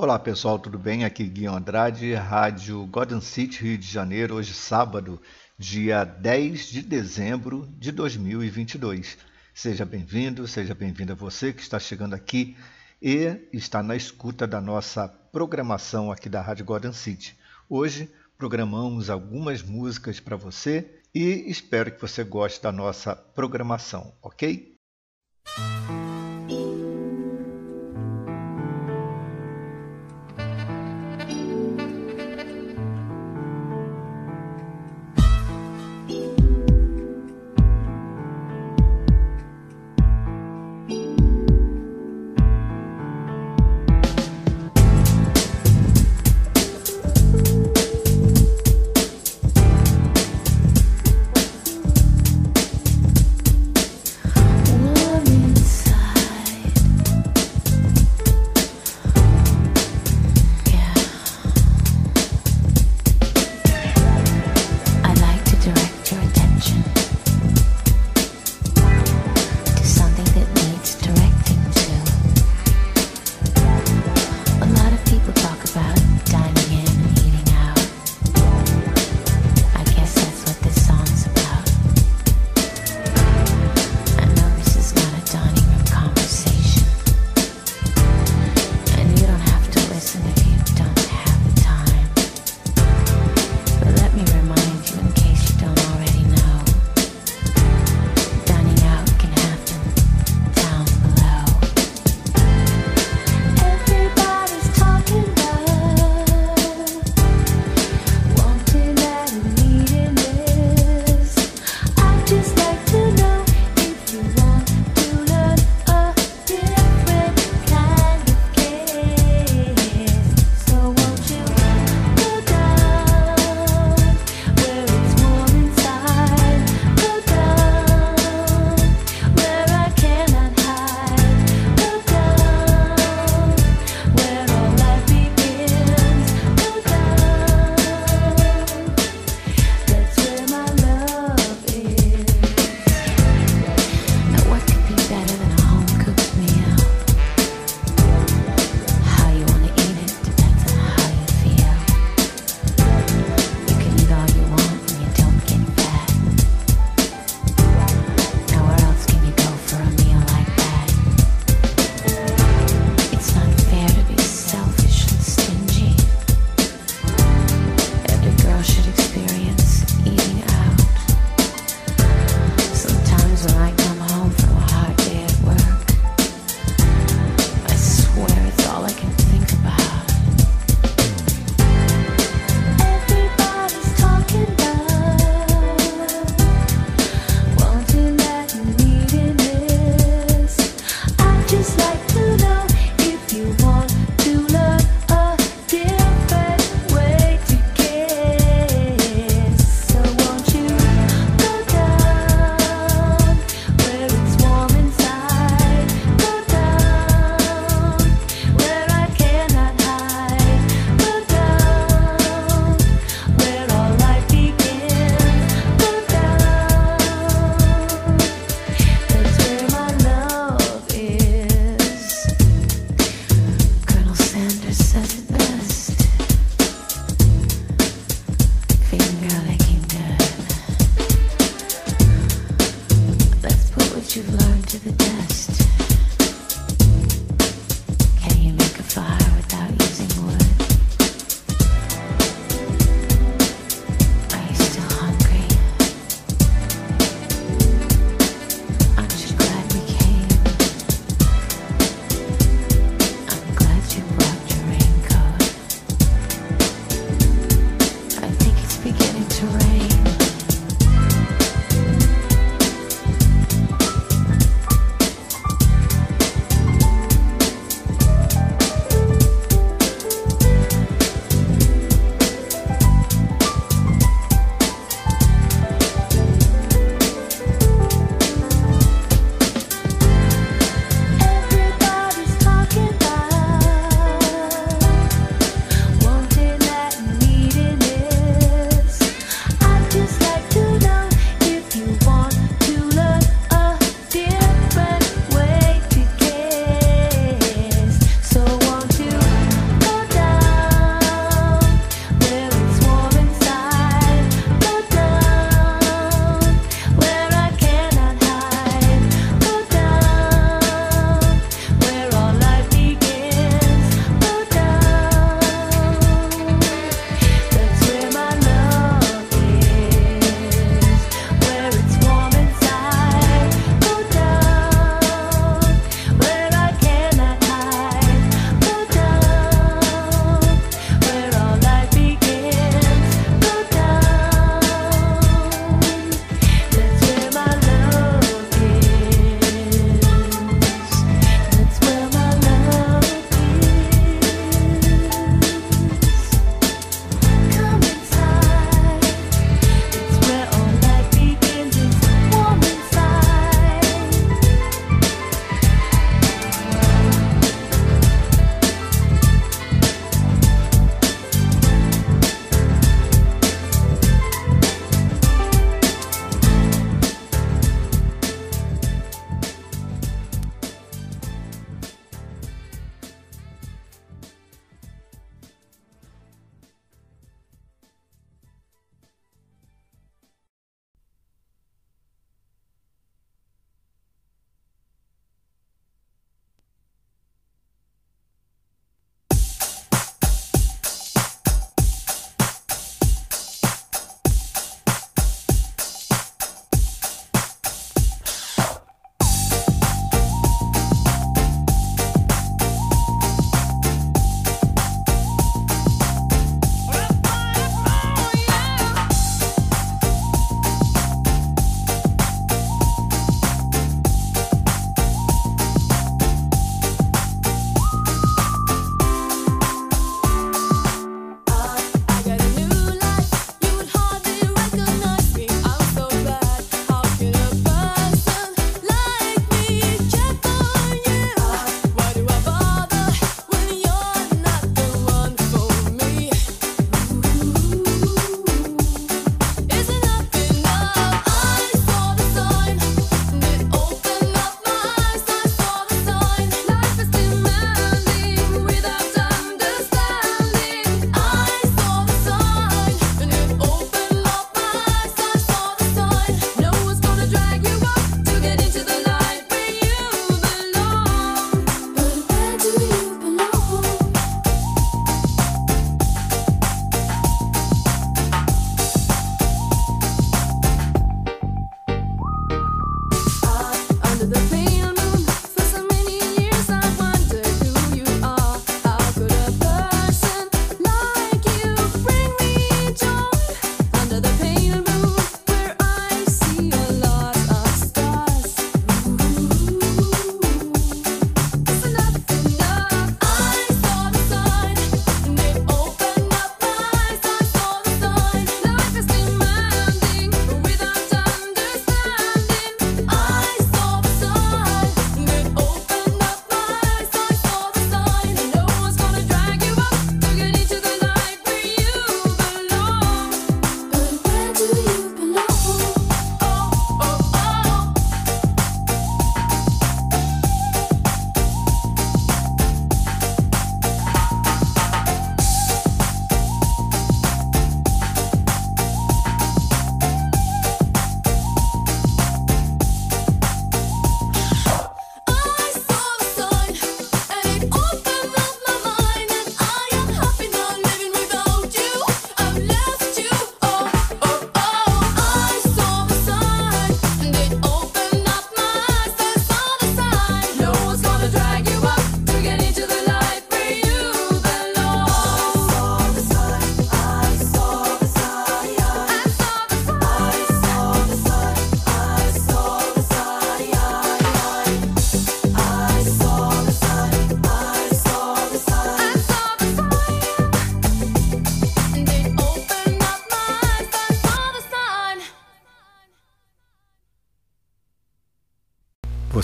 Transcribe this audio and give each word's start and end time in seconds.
Olá 0.00 0.16
pessoal, 0.16 0.60
tudo 0.60 0.78
bem? 0.78 1.04
Aqui 1.04 1.24
Guilherme 1.24 1.58
Andrade, 1.58 2.14
Rádio 2.14 2.86
Golden 2.86 3.20
City, 3.20 3.64
Rio 3.64 3.76
de 3.76 3.88
Janeiro, 3.88 4.36
hoje 4.36 4.54
sábado, 4.54 5.20
dia 5.58 6.04
10 6.04 6.66
de 6.66 6.82
dezembro 6.82 7.68
de 7.76 7.90
2022. 7.90 9.18
Seja 9.52 9.84
bem-vindo, 9.84 10.46
seja 10.46 10.72
bem-vinda 10.72 11.16
você 11.16 11.52
que 11.52 11.62
está 11.62 11.80
chegando 11.80 12.14
aqui 12.14 12.56
e 13.02 13.48
está 13.52 13.82
na 13.82 13.96
escuta 13.96 14.46
da 14.46 14.60
nossa 14.60 15.08
programação 15.08 16.12
aqui 16.12 16.28
da 16.28 16.40
Rádio 16.40 16.64
Golden 16.64 16.92
City. 16.92 17.36
Hoje 17.68 18.08
programamos 18.36 19.10
algumas 19.10 19.64
músicas 19.64 20.20
para 20.20 20.36
você 20.36 21.00
e 21.12 21.50
espero 21.50 21.90
que 21.90 22.00
você 22.00 22.22
goste 22.22 22.62
da 22.62 22.70
nossa 22.70 23.16
programação, 23.16 24.14
ok? 24.22 24.76
Warm 25.58 26.07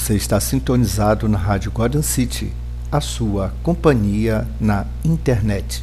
Você 0.05 0.17
está 0.17 0.39
sintonizado 0.39 1.27
na 1.31 1.39
Rádio 1.39 1.73
Garden 1.73 2.03
City, 2.03 2.53
a 2.93 3.01
sua 3.01 3.55
companhia 3.63 4.47
na 4.61 4.85
internet. 5.03 5.83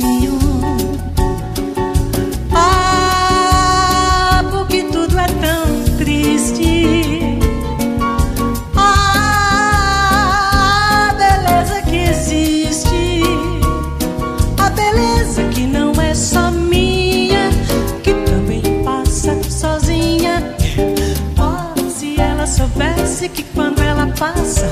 passa, 24.21 24.67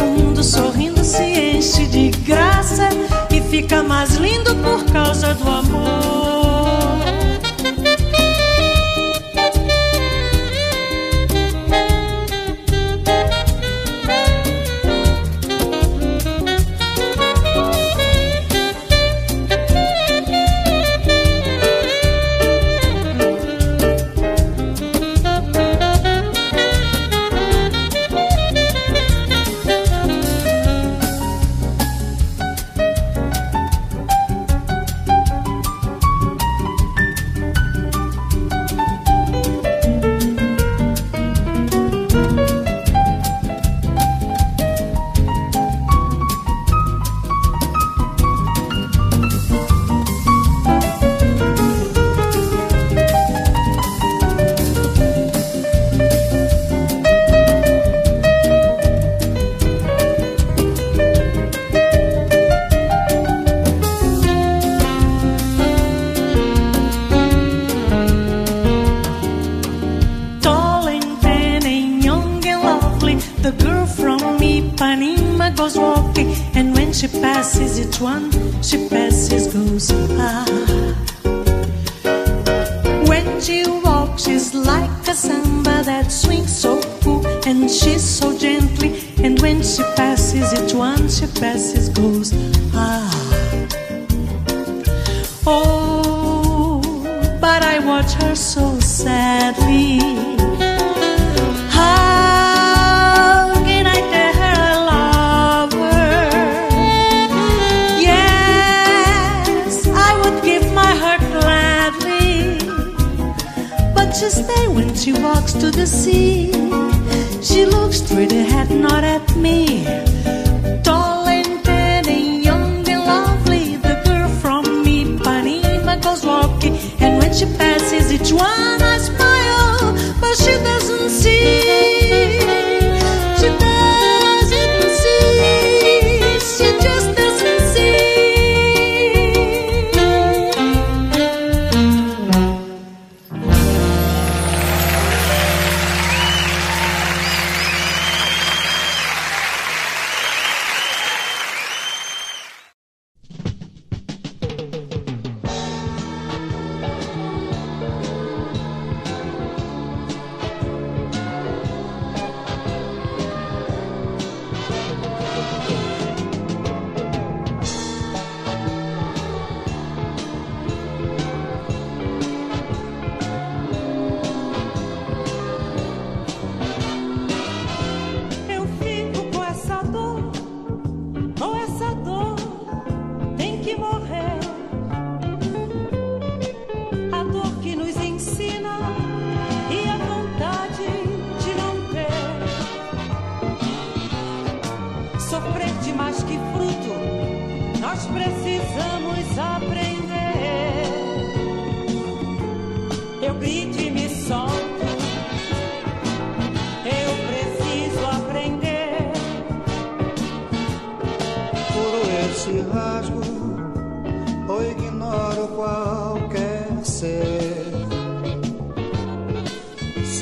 o 0.00 0.20
mundo 0.20 0.44
sorrindo 0.44 1.02
se 1.02 1.24
enche 1.24 1.86
de 1.86 2.10
graça 2.24 2.88
e 3.34 3.40
fica 3.40 3.82
mais 3.82 4.14
lindo 4.14 4.54
por 4.54 4.84
causa 4.92 5.34
do 5.34 5.50
amor. 5.50 6.01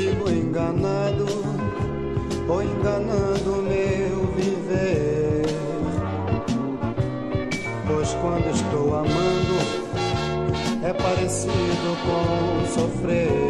sido 0.01 0.33
enganado 0.33 1.27
ou 2.49 2.63
enganando 2.63 3.63
meu 3.63 4.33
viver. 4.35 5.43
Pois 7.87 8.15
quando 8.15 8.51
estou 8.51 8.95
amando, 8.95 9.59
é 10.83 10.93
parecido 10.95 11.97
com 12.07 12.81
sofrer. 12.81 13.50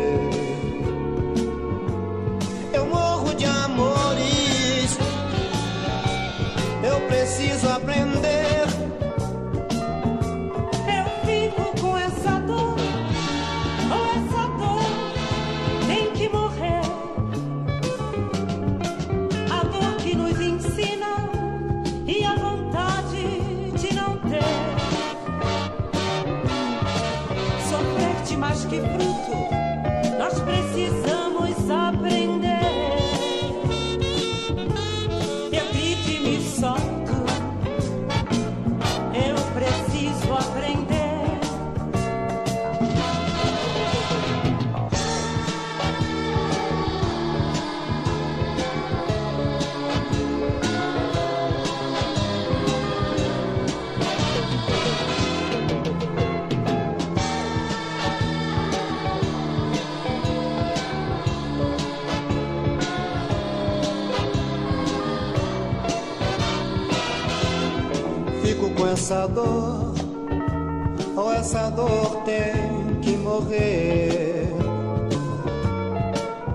essa 69.10 69.26
dor, 69.26 69.92
ou 71.16 71.32
essa 71.32 71.68
dor 71.70 72.22
tem 72.24 73.00
que 73.02 73.16
morrer. 73.16 74.54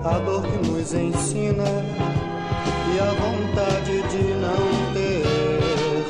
A 0.02 0.18
dor 0.20 0.42
que 0.42 0.66
nos 0.66 0.94
ensina 0.94 1.64
e 2.94 2.98
a 2.98 3.12
vontade 3.12 4.02
de 4.08 4.22
não 4.40 4.92
ter. 4.94 6.06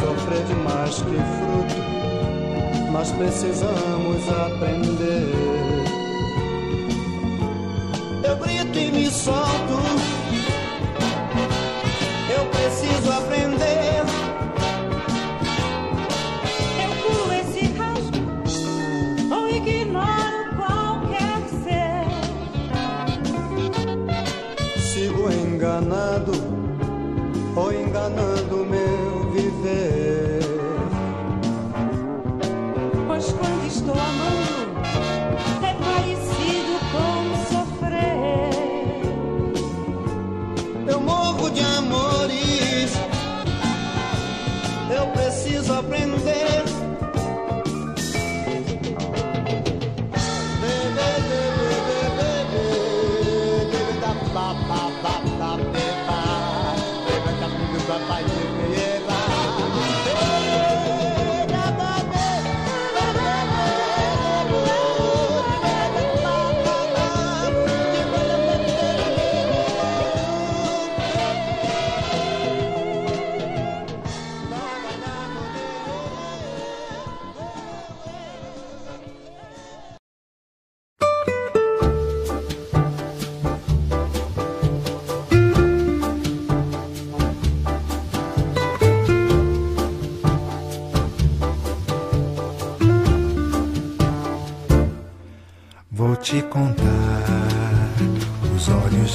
Sofrer 0.00 0.42
demais 0.44 0.94
que 1.02 1.20
fruto, 1.36 2.90
mas 2.90 3.12
precisamos 3.12 4.26
aprender. 4.46 5.34
Eu 8.24 8.36
grito 8.36 8.78
e 8.78 8.90
me 8.90 9.10
solto. 9.10 9.99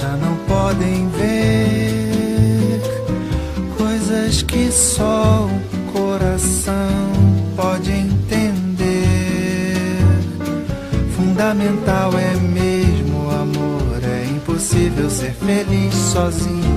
já 0.01 0.17
não 0.17 0.35
podem 0.47 1.07
ver 1.09 2.81
coisas 3.77 4.43
que 4.43 4.69
só 4.71 5.47
o 5.47 5.91
coração 5.93 6.75
pode 7.55 7.91
entender. 7.91 8.85
Fundamental 11.15 12.11
é 12.17 12.35
mesmo 12.35 13.25
o 13.25 13.31
amor, 13.31 14.03
é 14.03 14.25
impossível 14.25 15.09
ser 15.09 15.33
feliz 15.33 15.95
sozinho. 15.95 16.74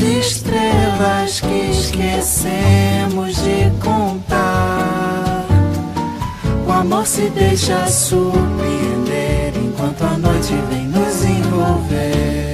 estrelas 0.00 1.40
que 1.40 1.70
esquecemos 1.70 3.36
de 3.36 3.70
contar. 3.82 5.46
O 6.66 6.72
amor 6.72 7.06
se 7.06 7.28
deixa 7.30 7.86
surpreender 7.86 9.52
enquanto 9.56 10.02
a 10.02 10.18
noite 10.18 10.54
vem 10.70 10.86
nos 10.88 11.24
envolver. 11.24 12.47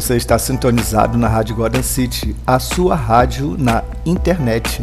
Você 0.00 0.16
está 0.16 0.38
sintonizado 0.38 1.18
na 1.18 1.28
Rádio 1.28 1.54
Garden 1.56 1.82
City, 1.82 2.34
a 2.46 2.58
sua 2.58 2.94
rádio 2.94 3.54
na 3.58 3.84
internet. 4.06 4.82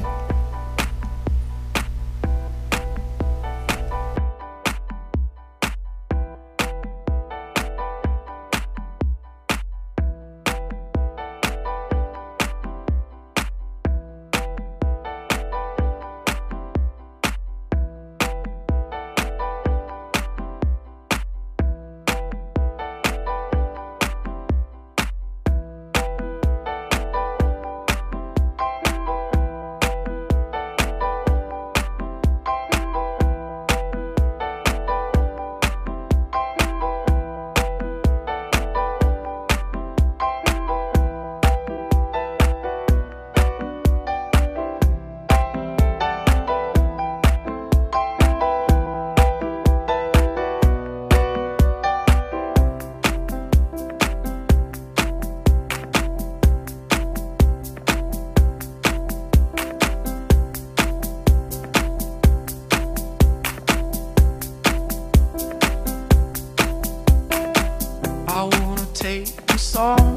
song. 69.78 70.17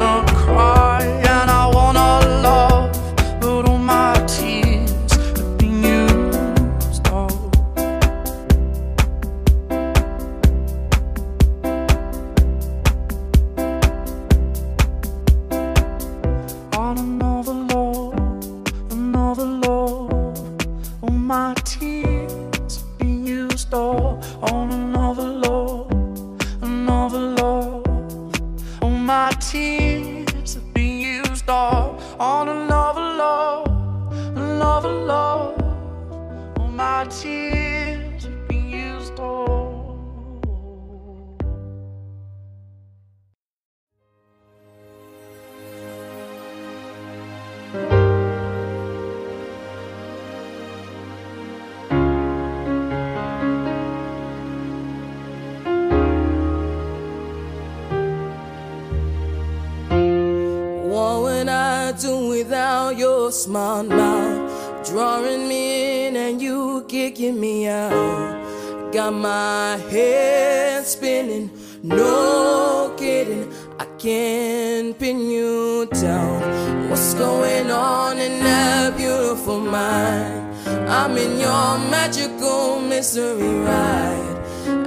no 71.95 72.93
kidding. 72.97 73.51
I 73.79 73.85
can't 73.97 74.97
pin 74.97 75.19
you 75.29 75.87
down. 75.87 76.89
What's 76.89 77.13
going 77.13 77.71
on 77.71 78.17
in 78.19 78.39
that 78.43 78.97
beautiful 78.97 79.59
mind? 79.59 80.41
I'm 80.89 81.17
in 81.17 81.39
your 81.39 81.77
magical 81.89 82.79
mystery 82.79 83.59
ride. 83.59 84.37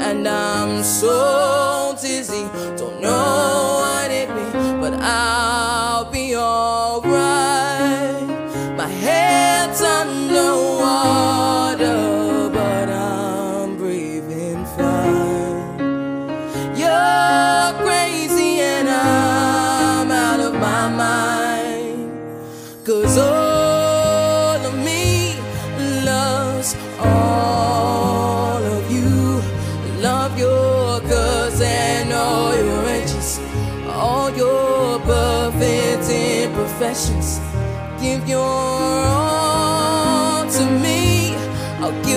And 0.00 0.28
I'm 0.28 0.82
so 0.82 1.96
dizzy, 2.00 2.44
don't 2.76 3.00
know 3.00 3.80
what 3.82 4.10
it 4.10 4.28
means, 4.28 4.80
but 4.80 4.94
I'll 5.00 5.83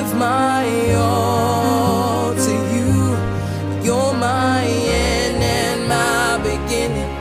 give 0.08 0.18
my 0.18 0.94
all 0.96 2.34
to 2.34 2.52
you. 2.76 3.16
You're 3.84 4.14
my 4.14 4.64
end 4.66 5.44
and 5.44 5.88
my 5.88 6.38
beginning. 6.44 7.12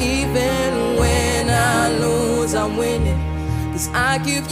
Even 0.00 0.98
when 0.98 1.48
I 1.48 1.96
lose, 1.98 2.54
I'm 2.54 2.76
winning. 2.76 3.18
Cause 3.72 3.88
I 3.94 4.18
give 4.18 4.47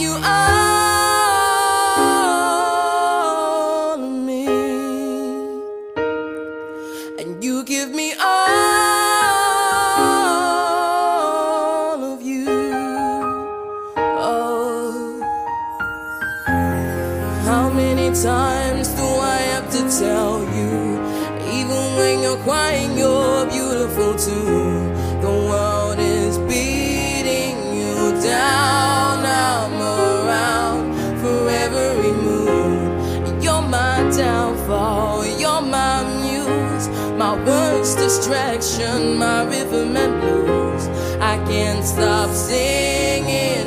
beautiful 23.97 24.13
too. 24.13 25.21
The 25.21 25.29
world 25.29 25.99
is 25.99 26.37
beating 26.39 27.57
you 27.75 28.21
down. 28.21 29.25
I'm 29.25 29.73
around 29.81 30.95
for 31.19 31.49
every 31.49 32.11
mood. 32.11 33.43
You're 33.43 33.61
my 33.61 34.09
downfall, 34.15 35.25
you're 35.25 35.61
my 35.61 36.03
muse, 36.21 36.87
my 37.17 37.33
worst 37.45 37.97
distraction, 37.97 39.17
my 39.17 39.43
rhythm 39.45 39.97
and 39.97 40.21
blues. 40.21 40.87
I 41.19 41.37
can't 41.47 41.83
stop 41.83 42.29
singing, 42.29 43.66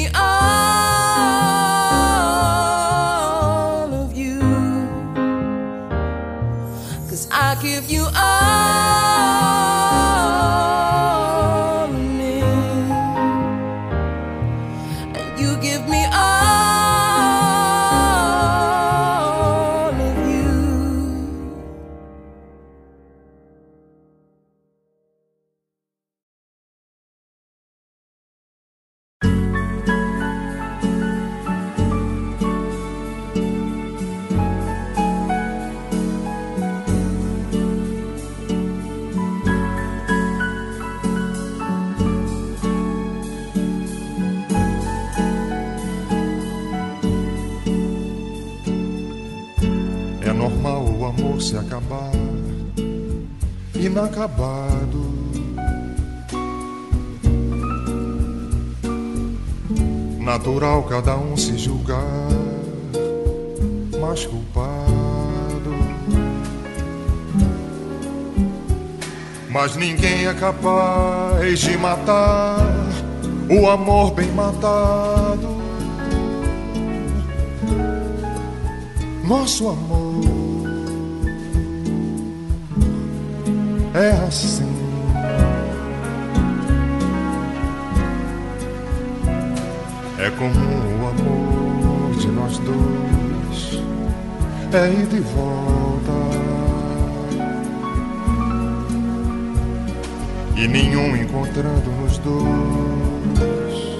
matar 72.11 72.57
o 73.49 73.69
amor 73.69 74.13
bem 74.13 74.31
matado. 74.31 75.61
Nosso 79.23 79.69
amor 79.69 80.21
é 83.93 84.09
assim. 84.27 84.69
É 90.17 90.29
como 90.31 90.53
o 90.53 91.07
amor 91.07 92.15
de 92.17 92.27
nós 92.27 92.57
dois, 92.59 93.81
é 94.73 94.89
ir 94.89 95.07
de 95.07 95.19
volta. 95.19 96.11
E 100.61 100.67
nenhum 100.67 101.15
encontrando 101.15 102.00
dois 102.23 103.91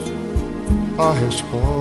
a 0.97 1.13
resposta. 1.13 1.71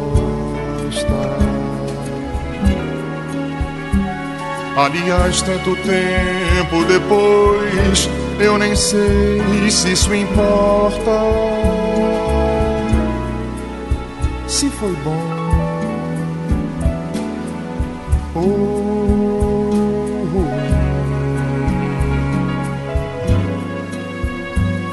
Aliás, 4.76 5.42
tanto 5.42 5.76
tempo 5.76 6.84
depois, 6.86 8.08
eu 8.38 8.56
nem 8.56 8.74
sei 8.74 9.70
se 9.70 9.92
isso 9.92 10.14
importa. 10.14 11.20
Se 14.46 14.70
foi 14.70 14.92
bom 15.04 15.40
ou 18.34 18.79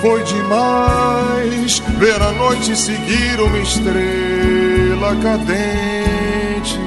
Foi 0.08 0.24
demais 0.24 1.80
ver 2.00 2.22
a 2.22 2.32
noite 2.32 2.74
seguir 2.78 3.42
uma 3.42 3.60
estrela 3.60 5.14
cadente. 5.22 6.80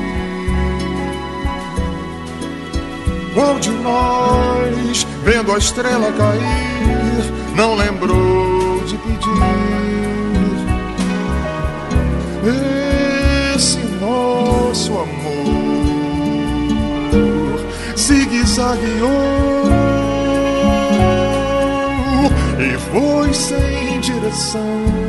Qual 3.34 3.58
de 3.58 3.68
nós, 3.72 5.06
vendo 5.22 5.52
a 5.52 5.58
estrela 5.58 6.10
cair, 6.12 7.30
não 7.54 7.74
lembrou 7.74 8.82
de 8.86 8.96
pedir 8.96 9.28
esse 13.54 13.80
nosso 14.00 14.92
amor 14.94 15.10
zigue-zagueou 17.98 19.69
foi 22.92 23.32
sem 23.32 24.00
direção. 24.00 24.99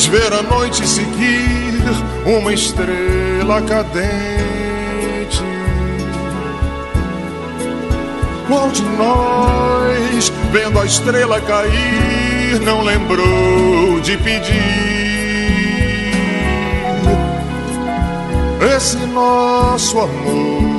Demais 0.00 0.06
ver 0.06 0.32
a 0.32 0.42
noite 0.42 0.86
seguir 0.86 1.82
uma 2.24 2.52
estrela 2.52 3.60
cadente. 3.62 5.42
Qual 8.46 8.70
de 8.70 8.82
nós, 8.82 10.32
vendo 10.52 10.78
a 10.78 10.86
estrela 10.86 11.40
cair, 11.40 12.60
não 12.64 12.82
lembrou 12.82 14.00
de 14.00 14.16
pedir 14.18 14.54
esse 18.76 18.96
nosso 19.06 19.98
amor? 20.00 20.70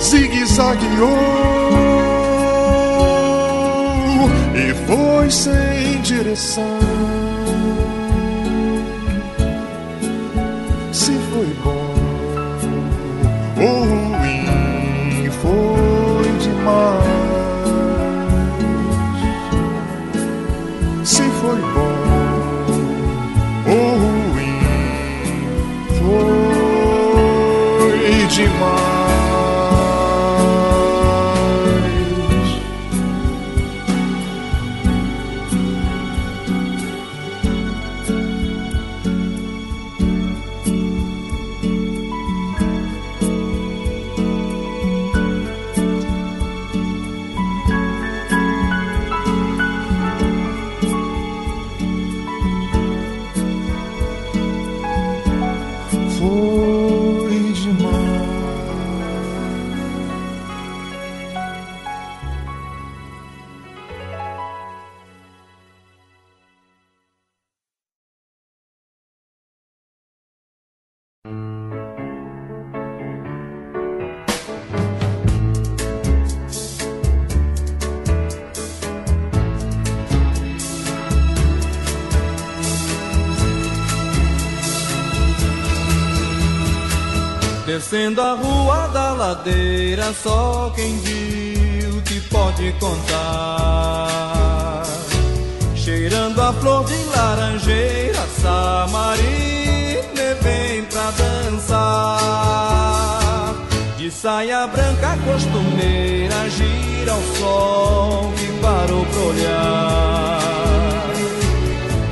Zigue-zagueou 0.00 1.18
e 4.54 4.74
foi 4.86 5.30
sem 5.30 6.00
direção. 6.02 6.93
Foi 16.64 17.03
Descendo 87.74 88.22
a 88.22 88.34
rua 88.34 88.86
da 88.94 89.12
ladeira, 89.14 90.14
só 90.22 90.72
quem 90.76 90.96
viu 90.98 92.00
te 92.02 92.20
pode 92.30 92.72
contar. 92.78 94.84
Cheirando 95.74 96.40
a 96.40 96.52
flor 96.52 96.84
de 96.84 96.94
laranjeira, 97.06 98.24
Samarina 98.40 100.36
vem 100.40 100.84
pra 100.84 101.10
dançar. 101.50 103.56
De 103.98 104.08
saia 104.08 104.68
branca 104.68 105.18
costumeira, 105.24 106.48
gira 106.50 107.12
o 107.12 107.36
sol 107.36 108.32
que 108.36 108.46
parou 108.62 109.04
pra 109.04 109.20
olhar. 109.20 111.10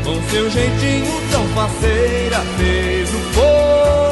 Com 0.02 0.20
seu 0.28 0.50
jeitinho 0.50 1.22
tão 1.30 1.46
faceira, 1.54 2.40
fez 2.58 3.14
o 3.14 3.20
povo 3.32 4.11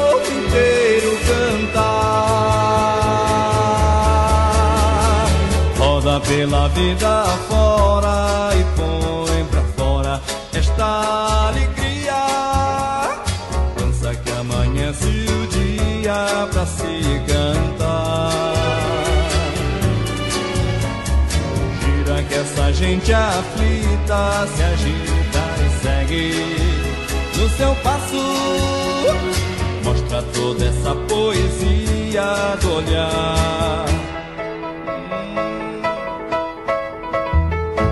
cantar. 1.31 2.45
Roda 5.77 6.19
pela 6.21 6.67
vida 6.69 7.23
fora 7.47 8.49
e 8.55 8.63
põe 8.77 9.45
pra 9.45 9.61
fora 9.77 10.21
esta 10.53 11.47
alegria. 11.49 12.21
Dança 13.77 14.15
que 14.15 14.31
amanhece 14.31 15.07
o 15.07 15.47
dia 15.47 16.47
pra 16.51 16.65
se 16.65 17.21
cantar. 17.27 18.31
Gira 21.81 22.23
que 22.23 22.35
essa 22.35 22.73
gente 22.73 23.13
aflita 23.13 24.47
se 24.55 24.63
agita 24.63 25.43
e 25.65 25.69
segue 25.81 26.25
no 27.37 27.49
seu 27.49 27.75
passo 27.75 29.30
toda 30.41 30.65
essa 30.65 30.95
poesia 31.07 32.57
do 32.61 32.73
olhar. 32.73 33.85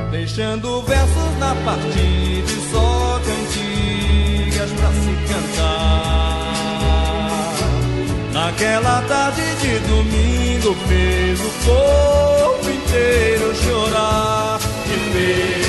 Deixando 0.09 0.81
versos 0.81 1.37
na 1.39 1.53
partida 1.63 2.51
e 2.51 2.71
só 2.71 3.21
cantigas 3.23 4.71
pra 4.71 4.89
se 4.89 5.13
cantar. 5.31 6.49
Naquela 8.33 9.01
tarde 9.03 9.43
de 9.61 9.79
domingo 9.87 10.75
fez 10.87 11.39
o 11.39 11.51
povo 11.65 12.71
inteiro 12.71 13.55
chorar 13.55 14.59
e 14.87 15.13
fez. 15.13 15.68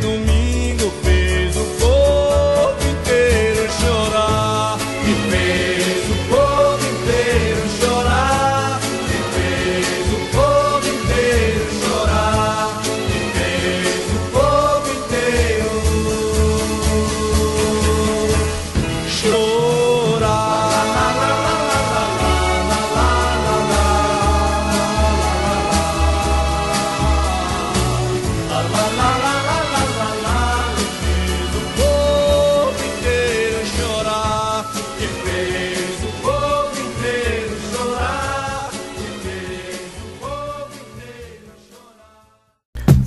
do 0.00 0.31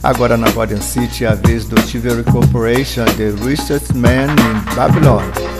Agora 0.05 0.37
na 0.37 0.51
Guardian 0.51 0.83
City, 0.83 1.25
a 1.25 1.33
vez 1.33 1.65
do 1.65 1.75
Chivalry 1.81 2.23
Corporation, 2.23 3.05
The 3.17 3.31
Richest 3.43 3.95
Man 3.95 4.29
in 4.29 4.75
Babylon. 4.75 5.54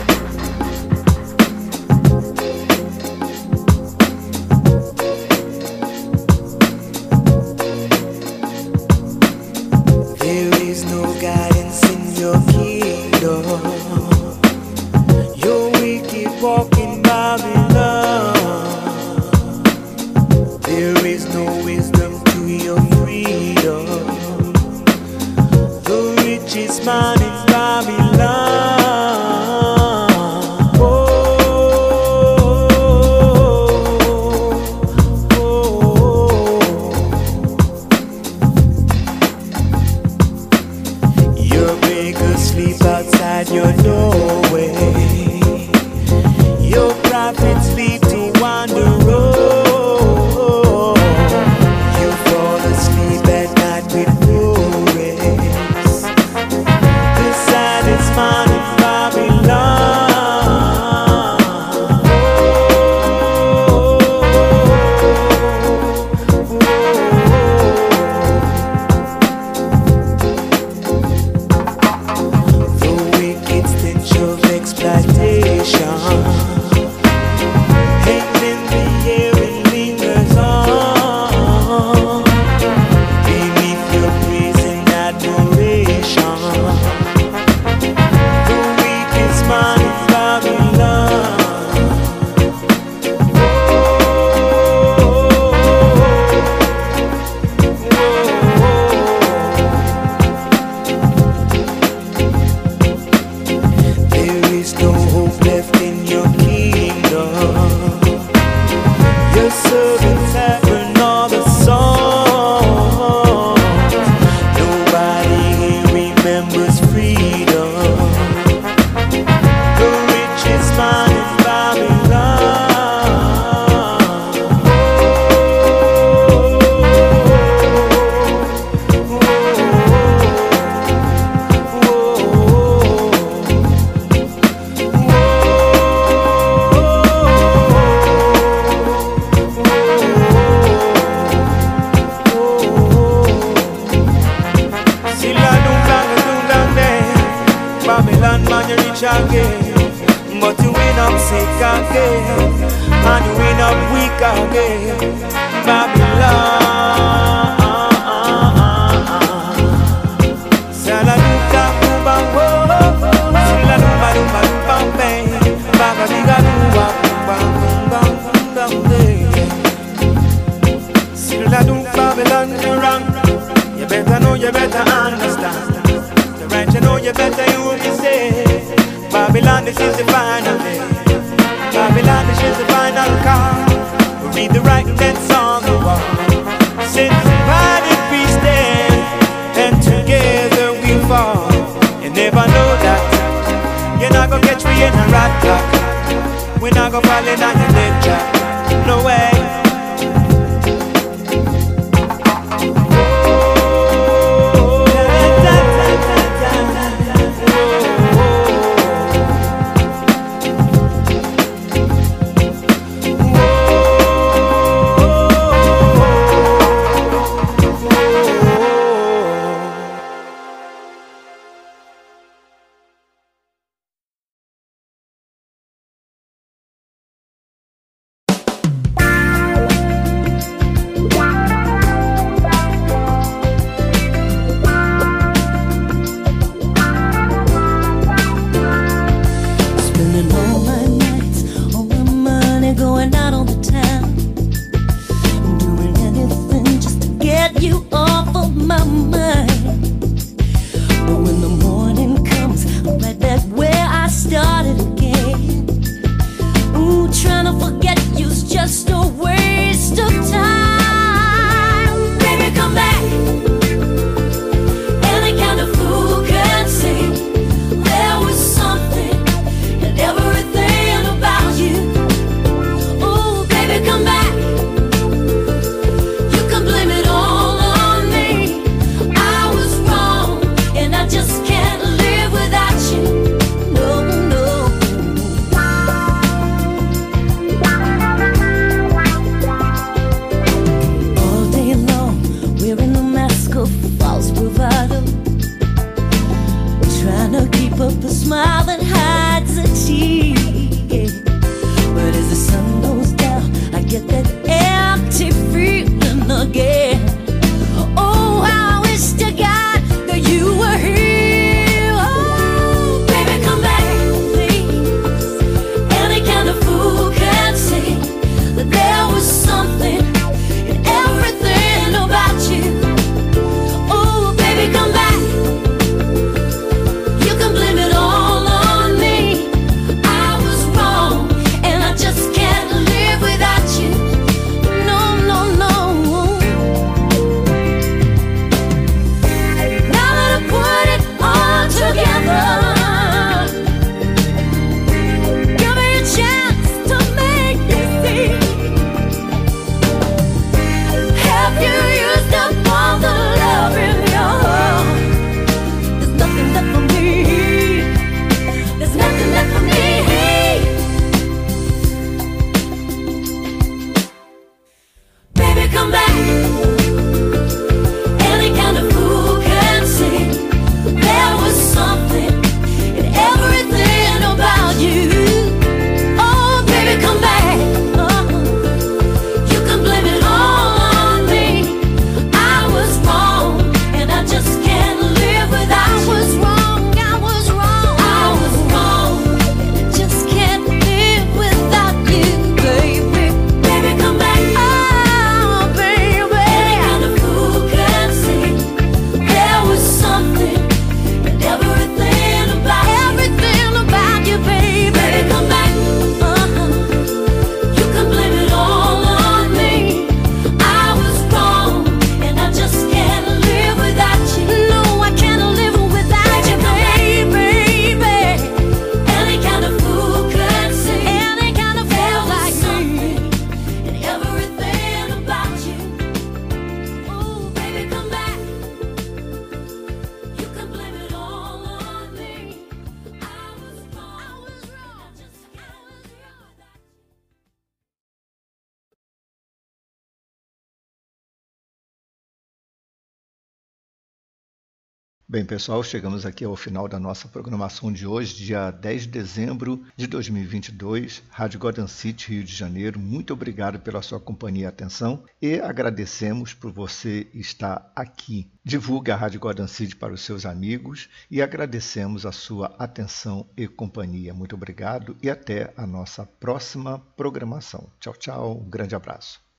Bem, 445.36 445.44
pessoal, 445.44 445.82
chegamos 445.82 446.24
aqui 446.24 446.46
ao 446.46 446.56
final 446.56 446.88
da 446.88 446.98
nossa 446.98 447.28
programação 447.28 447.92
de 447.92 448.06
hoje, 448.06 448.34
dia 448.36 448.70
10 448.70 449.02
de 449.02 449.08
dezembro 449.08 449.84
de 449.94 450.06
2022, 450.06 451.22
Rádio 451.28 451.60
Golden 451.60 451.86
City, 451.86 452.30
Rio 452.30 452.42
de 452.42 452.54
Janeiro. 452.54 452.98
Muito 452.98 453.34
obrigado 453.34 453.78
pela 453.78 454.00
sua 454.00 454.18
companhia 454.18 454.62
e 454.62 454.66
atenção 454.66 455.24
e 455.42 455.60
agradecemos 455.60 456.54
por 456.54 456.72
você 456.72 457.26
estar 457.34 457.92
aqui. 457.94 458.50
Divulgue 458.64 459.10
a 459.10 459.16
Rádio 459.16 459.38
Golden 459.38 459.66
City 459.66 459.94
para 459.94 460.14
os 460.14 460.22
seus 460.22 460.46
amigos 460.46 461.10
e 461.30 461.42
agradecemos 461.42 462.24
a 462.24 462.32
sua 462.32 462.74
atenção 462.78 463.46
e 463.54 463.68
companhia. 463.68 464.32
Muito 464.32 464.54
obrigado 464.54 465.18
e 465.22 465.28
até 465.28 465.70
a 465.76 465.86
nossa 465.86 466.24
próxima 466.24 466.98
programação. 467.14 467.90
Tchau, 468.00 468.14
tchau. 468.14 468.62
Um 468.62 468.70
grande 468.70 468.94
abraço. 468.94 469.45